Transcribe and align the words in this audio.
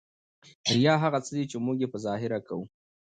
ریا 0.75 0.93
هغه 1.03 1.19
څه 1.25 1.31
دي، 1.35 1.43
چي 1.51 1.57
موږ 1.65 1.77
ئې 1.83 1.87
په 1.93 1.97
ظاهره 2.05 2.39
کوو. 2.47 2.65